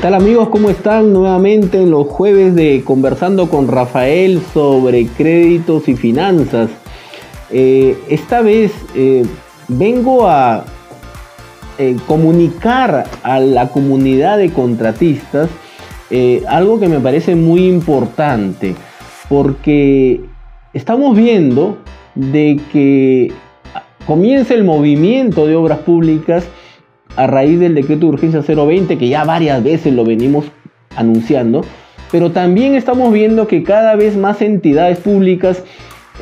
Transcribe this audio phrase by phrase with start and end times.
[0.00, 0.48] tal amigos?
[0.50, 1.12] ¿Cómo están?
[1.12, 6.68] Nuevamente en los jueves de Conversando con Rafael sobre créditos y finanzas.
[7.50, 9.24] Eh, esta vez eh,
[9.68, 10.64] vengo a
[11.78, 15.48] eh, comunicar a la comunidad de contratistas
[16.46, 18.74] algo que me parece muy importante
[19.28, 20.20] porque
[20.72, 21.78] estamos viendo
[22.14, 23.32] de que
[24.06, 26.44] comienza el movimiento de obras públicas
[27.16, 30.44] a raíz del decreto de urgencia 020, que ya varias veces lo venimos
[30.96, 31.62] anunciando,
[32.12, 35.62] pero también estamos viendo que cada vez más entidades públicas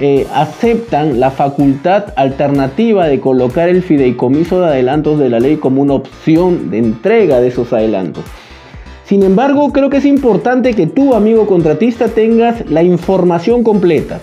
[0.00, 5.82] eh, aceptan la facultad alternativa de colocar el fideicomiso de adelantos de la ley como
[5.82, 8.24] una opción de entrega de esos adelantos.
[9.04, 14.20] Sin embargo, creo que es importante que tú, amigo contratista, tengas la información completa,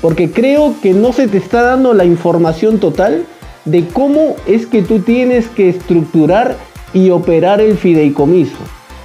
[0.00, 3.24] porque creo que no se te está dando la información total
[3.64, 6.56] de cómo es que tú tienes que estructurar
[6.92, 8.58] y operar el fideicomiso.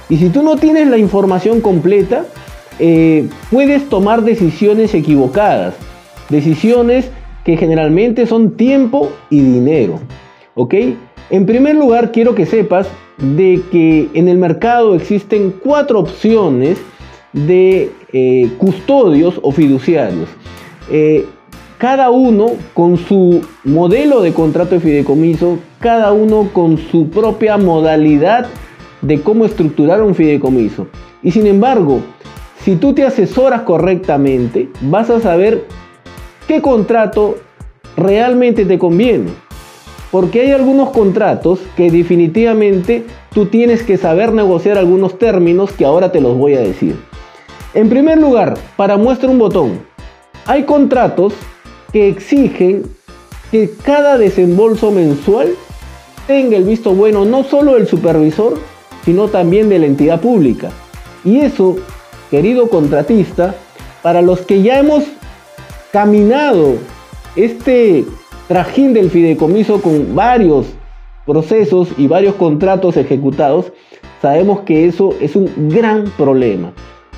[0.08, 2.24] Y si tú no tienes la información completa,
[2.78, 5.74] eh, puedes tomar decisiones equivocadas,
[6.28, 7.10] decisiones
[7.44, 10.00] que generalmente son tiempo y dinero.
[10.54, 10.74] ¿Ok?
[11.30, 16.78] En primer lugar, quiero que sepas de que en el mercado existen cuatro opciones
[17.32, 20.28] de eh, custodios o fiduciarios.
[20.90, 21.26] Eh,
[21.78, 28.46] cada uno con su modelo de contrato de fideicomiso, cada uno con su propia modalidad
[29.02, 30.86] de cómo estructurar un fideicomiso.
[31.22, 32.00] Y sin embargo,
[32.62, 35.64] si tú te asesoras correctamente, vas a saber
[36.48, 37.36] qué contrato
[37.96, 39.30] realmente te conviene.
[40.10, 46.10] Porque hay algunos contratos que definitivamente tú tienes que saber negociar algunos términos que ahora
[46.10, 46.96] te los voy a decir.
[47.74, 49.80] En primer lugar, para muestra un botón,
[50.46, 51.34] hay contratos
[51.92, 52.84] que exigen
[53.50, 55.54] que cada desembolso mensual
[56.26, 58.58] tenga el visto bueno no solo del supervisor,
[59.04, 60.70] sino también de la entidad pública.
[61.24, 61.76] Y eso,
[62.30, 63.54] querido contratista,
[64.02, 65.04] para los que ya hemos
[65.92, 66.74] caminado
[67.36, 68.04] este
[68.48, 70.66] trajín del fideicomiso con varios
[71.24, 73.72] procesos y varios contratos ejecutados,
[74.22, 76.72] sabemos que eso es un gran problema.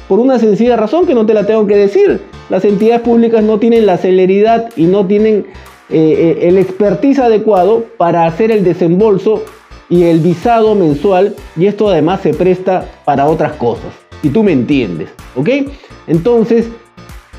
[0.09, 2.21] Por una sencilla razón que no te la tengo que decir.
[2.49, 5.47] Las entidades públicas no tienen la celeridad y no tienen
[5.91, 9.43] eh, eh, el expertise adecuado para hacer el desembolso
[9.91, 13.93] y el visado mensual y esto además se presta para otras cosas.
[14.23, 15.49] Y tú me entiendes, ¿ok?
[16.07, 16.69] Entonces,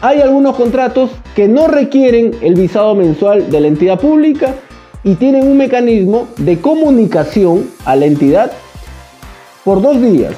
[0.02, 4.56] hay algunos contratos que no requieren el visado mensual de la entidad pública
[5.04, 8.52] y tienen un mecanismo de comunicación a la entidad
[9.64, 10.34] por dos días.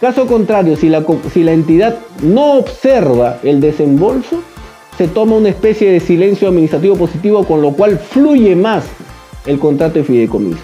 [0.00, 4.42] Caso contrario, si la, entidad no observa el desembolso,
[4.98, 8.84] se toma una especie de silencio administrativo positivo, con lo cual fluye más
[9.46, 10.62] el contrato de fideicomiso.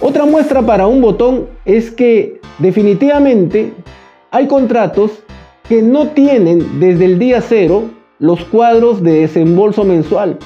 [0.00, 3.72] Otra muestra para un botón es que definitivamente
[4.30, 5.10] hay contratos
[5.68, 7.84] que no tienen desde el día cero
[8.18, 10.38] los cuadros de desembolso mensual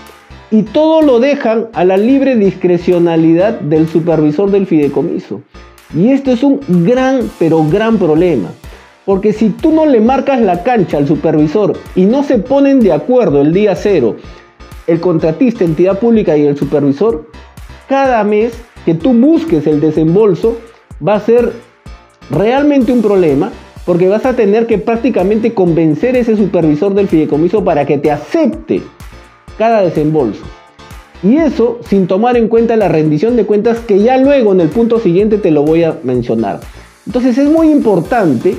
[0.51, 5.41] y todo lo dejan a la libre discrecionalidad del supervisor del fideicomiso.
[5.95, 8.49] Y esto es un gran, pero gran problema.
[9.05, 12.93] Porque si tú no le marcas la cancha al supervisor y no se ponen de
[12.93, 14.17] acuerdo el día cero,
[14.87, 17.29] el contratista, entidad pública y el supervisor,
[17.89, 18.53] cada mes
[18.85, 20.57] que tú busques el desembolso
[21.07, 21.53] va a ser
[22.31, 23.51] realmente un problema
[23.85, 28.11] porque vas a tener que prácticamente convencer a ese supervisor del fideicomiso para que te
[28.11, 28.83] acepte
[29.59, 30.43] cada desembolso.
[31.23, 34.69] Y eso sin tomar en cuenta la rendición de cuentas que ya luego en el
[34.69, 36.61] punto siguiente te lo voy a mencionar.
[37.07, 38.57] Entonces es muy importante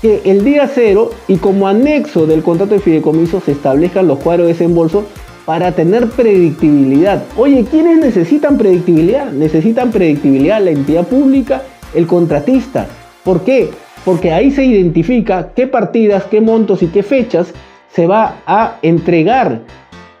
[0.00, 4.46] que el día cero y como anexo del contrato de fideicomiso se establezcan los cuadros
[4.46, 5.04] de desembolso
[5.44, 7.22] para tener predictibilidad.
[7.36, 9.30] Oye, ¿quiénes necesitan predictibilidad?
[9.32, 11.62] Necesitan predictibilidad la entidad pública,
[11.94, 12.86] el contratista.
[13.24, 13.70] ¿Por qué?
[14.04, 17.52] Porque ahí se identifica qué partidas, qué montos y qué fechas
[17.90, 19.60] se va a entregar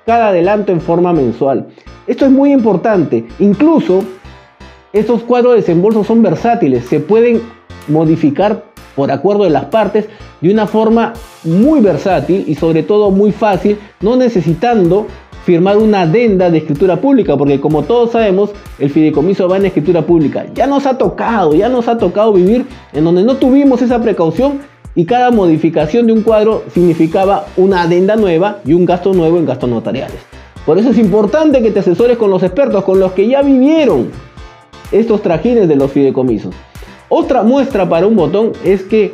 [0.06, 1.66] cada adelanto en forma mensual.
[2.06, 3.26] Esto es muy importante.
[3.38, 4.04] Incluso
[4.92, 7.42] estos cuadros de desembolso son versátiles, se pueden
[7.88, 8.64] modificar
[8.94, 10.08] por acuerdo de las partes
[10.40, 15.06] de una forma muy versátil y sobre todo muy fácil, no necesitando
[15.44, 20.02] firmar una adenda de escritura pública, porque como todos sabemos, el fideicomiso va en escritura
[20.02, 20.46] pública.
[20.54, 24.60] Ya nos ha tocado, ya nos ha tocado vivir en donde no tuvimos esa precaución
[24.94, 29.46] y cada modificación de un cuadro significaba una adenda nueva y un gasto nuevo en
[29.46, 30.18] gastos notariales.
[30.64, 34.10] Por eso es importante que te asesores con los expertos, con los que ya vivieron
[34.92, 36.54] estos trajines de los fideicomisos.
[37.08, 39.12] Otra muestra para un botón es que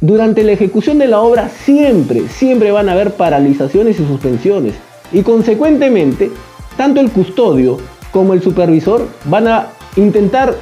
[0.00, 4.74] durante la ejecución de la obra siempre, siempre van a haber paralizaciones y suspensiones.
[5.12, 6.30] Y consecuentemente,
[6.76, 7.78] tanto el custodio
[8.12, 10.54] como el supervisor van a intentar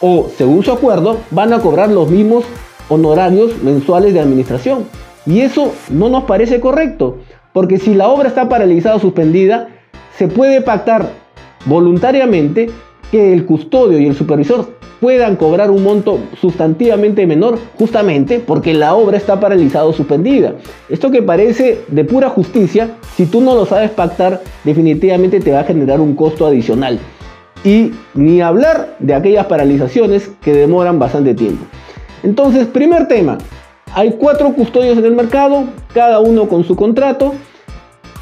[0.00, 2.44] o, según su acuerdo, van a cobrar los mismos
[2.90, 4.84] honorarios mensuales de administración.
[5.24, 7.18] Y eso no nos parece correcto,
[7.54, 9.68] porque si la obra está paralizada o suspendida,
[10.18, 11.10] se puede pactar
[11.64, 12.68] voluntariamente
[13.10, 18.94] que el custodio y el supervisor puedan cobrar un monto sustantivamente menor justamente porque la
[18.94, 20.56] obra está paralizada o suspendida.
[20.88, 25.60] Esto que parece de pura justicia, si tú no lo sabes pactar, definitivamente te va
[25.60, 26.98] a generar un costo adicional.
[27.64, 31.64] Y ni hablar de aquellas paralizaciones que demoran bastante tiempo.
[32.22, 33.38] Entonces, primer tema,
[33.94, 37.34] hay cuatro custodios en el mercado, cada uno con su contrato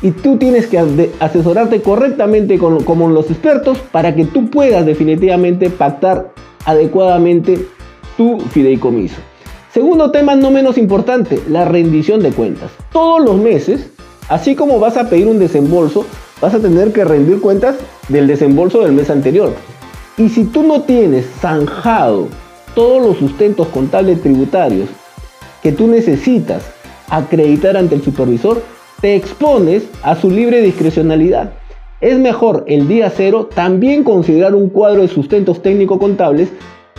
[0.00, 5.70] y tú tienes que asesorarte correctamente con, como los expertos para que tú puedas definitivamente
[5.70, 6.32] pactar
[6.64, 7.66] adecuadamente
[8.16, 9.16] tu fideicomiso.
[9.72, 12.70] Segundo tema no menos importante, la rendición de cuentas.
[12.92, 13.90] Todos los meses,
[14.28, 16.06] así como vas a pedir un desembolso,
[16.40, 17.76] vas a tener que rendir cuentas
[18.08, 19.52] del desembolso del mes anterior.
[20.16, 22.28] Y si tú no tienes zanjado
[22.75, 24.88] todos los sustentos contables tributarios
[25.62, 26.62] que tú necesitas
[27.09, 28.62] acreditar ante el supervisor,
[29.00, 31.53] te expones a su libre discrecionalidad.
[32.00, 36.50] Es mejor el día cero también considerar un cuadro de sustentos técnico-contables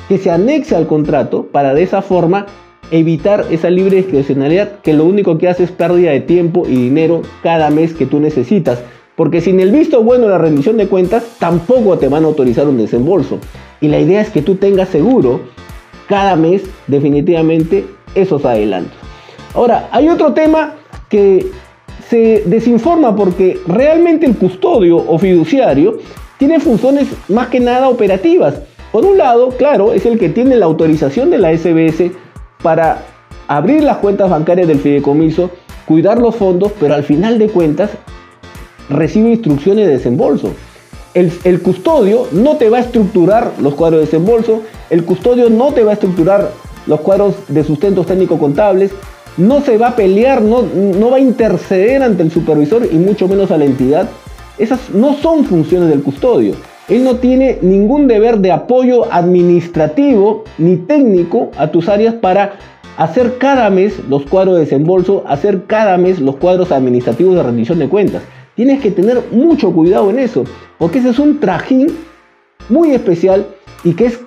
[0.07, 2.47] que se anexe al contrato para de esa forma
[2.91, 7.21] evitar esa libre discrecionalidad que lo único que hace es pérdida de tiempo y dinero
[7.43, 8.81] cada mes que tú necesitas.
[9.15, 12.67] Porque sin el visto bueno de la rendición de cuentas, tampoco te van a autorizar
[12.67, 13.37] un desembolso.
[13.81, 15.41] Y la idea es que tú tengas seguro
[16.07, 17.85] cada mes definitivamente
[18.15, 18.97] esos adelantos.
[19.53, 20.75] Ahora, hay otro tema
[21.09, 21.47] que
[22.09, 25.99] se desinforma porque realmente el custodio o fiduciario
[26.37, 28.61] tiene funciones más que nada operativas.
[28.91, 32.11] Por un lado, claro, es el que tiene la autorización de la SBS
[32.63, 33.03] para
[33.47, 35.51] abrir las cuentas bancarias del fideicomiso,
[35.85, 37.91] cuidar los fondos, pero al final de cuentas
[38.89, 40.53] recibe instrucciones de desembolso.
[41.13, 45.83] El, custodio no te va a estructurar los cuadros de desembolso, el custodio no te
[45.83, 46.51] va a estructurar
[46.85, 48.91] los cuadros de sustentos técnico contables,
[49.37, 53.27] no se va a pelear, no, no va a interceder ante el supervisor y mucho
[53.27, 54.09] menos a la entidad.
[54.57, 56.53] Esas no son funciones del custodio.
[56.89, 62.53] Él no tiene ningún deber de apoyo administrativo ni técnico a tus áreas para
[62.97, 67.79] hacer cada mes los cuadros de desembolso, hacer cada mes los cuadros administrativos de rendición
[67.79, 68.23] de cuentas.
[68.59, 70.43] Tienes que tener mucho cuidado en eso,
[70.77, 71.95] porque ese es un trajín
[72.67, 73.47] muy especial
[73.85, 74.19] y que es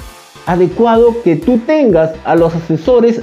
[0.47, 3.21] adecuado que tú tengas a los asesores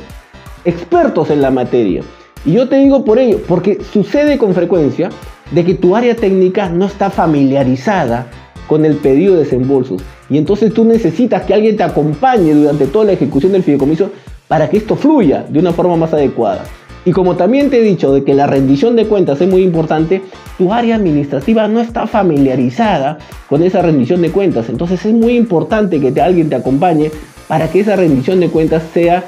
[0.66, 2.04] expertos en la materia.
[2.46, 5.10] Y yo te digo por ello, porque sucede con frecuencia
[5.50, 8.28] de que tu área técnica no está familiarizada
[8.68, 10.04] con el pedido de desembolsos.
[10.30, 14.12] Y entonces tú necesitas que alguien te acompañe durante toda la ejecución del fideicomiso
[14.48, 16.66] para que esto fluya de una forma más adecuada.
[17.06, 20.22] Y como también te he dicho de que la rendición de cuentas es muy importante,
[20.58, 24.70] tu área administrativa no está familiarizada con esa rendición de cuentas.
[24.70, 27.12] Entonces es muy importante que te, alguien te acompañe
[27.48, 29.24] para que esa rendición de cuentas sea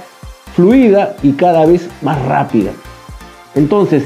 [0.54, 2.72] fluida y cada vez más rápida.
[3.56, 4.04] Entonces,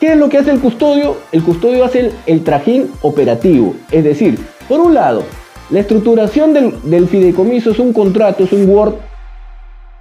[0.00, 1.18] ¿qué es lo que hace el custodio?
[1.32, 3.74] El custodio hace el, trajín operativo.
[3.90, 5.22] Es decir, por un lado,
[5.70, 8.94] la estructuración del, del fideicomiso es un contrato, es un Word,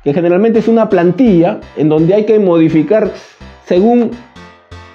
[0.03, 3.11] que generalmente es una plantilla en donde hay que modificar
[3.65, 4.11] según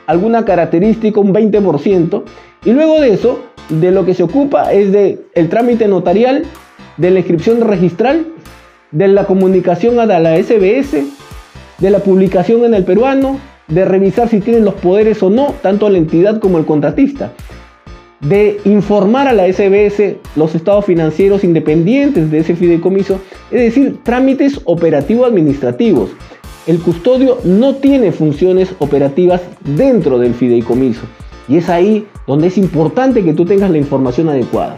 [0.06, 2.22] alguna característica un 20%.
[2.64, 6.44] Y luego de eso, de lo que se ocupa es de el trámite notarial,
[6.96, 8.26] de la inscripción registral
[8.94, 11.02] de la comunicación a la SBS,
[11.78, 15.90] de la publicación en el peruano, de revisar si tienen los poderes o no, tanto
[15.90, 17.32] la entidad como el contratista,
[18.20, 24.60] de informar a la SBS los estados financieros independientes de ese fideicomiso, es decir, trámites
[24.64, 26.10] operativos administrativos.
[26.66, 29.42] El custodio no tiene funciones operativas
[29.76, 31.02] dentro del fideicomiso
[31.48, 34.76] y es ahí donde es importante que tú tengas la información adecuada.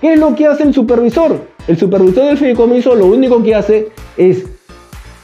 [0.00, 1.40] ¿Qué es lo que hace el supervisor?
[1.66, 4.44] El supervisor del fideicomiso lo único que hace es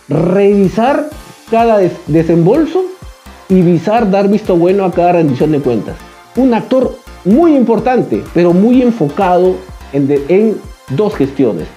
[0.08, 1.10] revisar
[1.50, 2.84] cada desembolso
[3.48, 5.96] y visar dar visto bueno a cada rendición de cuentas.
[6.36, 6.96] Un actor
[7.28, 9.56] muy importante, pero muy enfocado
[9.92, 10.56] en,
[10.90, 11.68] dos gestiones.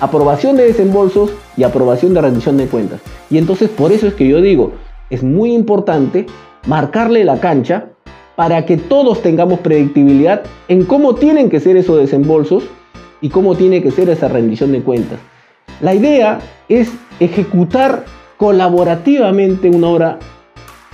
[0.00, 3.00] Aprobación de desembolsos y aprobación de rendición de cuentas.
[3.28, 4.72] Y entonces por eso es que yo digo,
[5.10, 6.26] es muy importante
[6.68, 7.88] marcarle la cancha
[8.36, 12.64] para que todos tengamos predictibilidad en cómo tienen que ser esos desembolsos
[13.20, 15.18] y cómo tiene que ser esa rendición de cuentas.
[15.80, 18.04] La idea es ejecutar
[18.36, 20.18] colaborativamente una obra,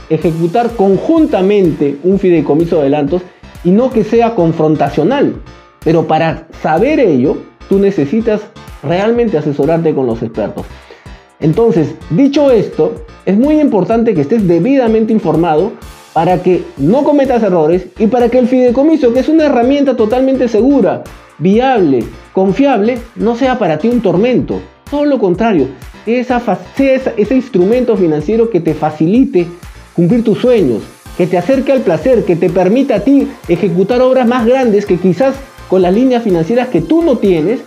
[0.09, 3.23] ejecutar conjuntamente un fideicomiso de adelantos
[3.65, 5.35] y no que sea confrontacional.
[5.85, 7.39] Pero para saber ello,
[7.69, 8.41] tú necesitas
[8.83, 10.67] realmente asesorarte con los expertos.
[11.41, 15.73] Entonces, dicho esto, es muy importante que estés debidamente informado
[16.13, 20.49] para que no cometas errores y para que el fideicomiso, que es una herramienta totalmente
[20.49, 21.05] segura,
[21.39, 24.61] viable confiable no sea para ti un tormento.
[24.91, 25.69] Todo lo contrario,
[26.07, 26.41] esa,
[26.75, 29.47] sea ese instrumento financiero que te facilite
[29.95, 30.83] cumplir tus sueños,
[31.21, 34.97] que te acerque al placer, que te permita a ti ejecutar obras más grandes que
[34.97, 35.35] quizás
[35.69, 37.61] con las líneas financieras que tú no tienes,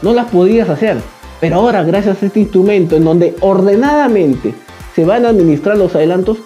[0.00, 0.96] no las podrías hacer.
[1.38, 4.54] Pero ahora, gracias a este instrumento en donde ordenadamente
[4.94, 6.38] se van a administrar los adelantos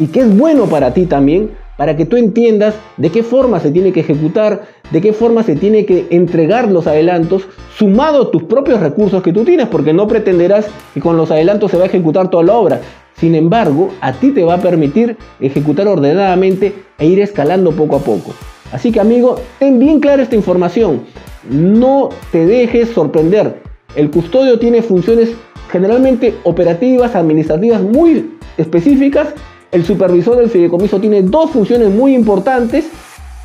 [0.00, 3.70] y que es bueno para ti también, para que tú entiendas de qué forma se
[3.70, 7.46] tiene que ejecutar, de qué forma se tiene que entregar los adelantos,
[7.78, 11.76] sumado tus propios recursos que tú tienes, porque no pretenderás que con los adelantos se
[11.76, 12.80] va a ejecutar toda la obra.
[13.20, 18.00] Sin embargo, a ti te va a permitir ejecutar ordenadamente e ir escalando poco a
[18.00, 18.32] poco.
[18.72, 21.02] Así que amigo, ten bien clara esta información.
[21.48, 23.62] No te dejes sorprender.
[23.94, 25.30] El custodio tiene funciones
[25.70, 29.28] generalmente operativas, administrativas muy específicas.
[29.70, 32.88] El supervisor del fideicomiso tiene dos funciones muy importantes.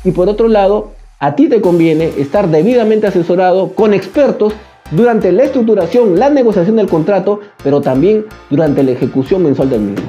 [0.04, 4.54] Y por otro lado, a ti te conviene estar debidamente asesorado con expertos
[4.90, 10.06] durante la estructuración, la negociación del contrato, pero también durante la ejecución mensual del mismo.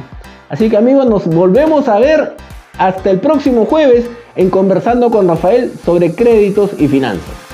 [0.49, 2.35] Así que amigos, nos volvemos a ver
[2.77, 4.05] hasta el próximo jueves
[4.35, 7.46] en Conversando con Rafael sobre créditos y finanzas.